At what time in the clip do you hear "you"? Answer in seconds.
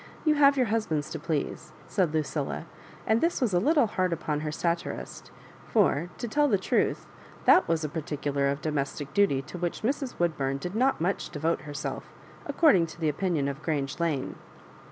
0.25-0.33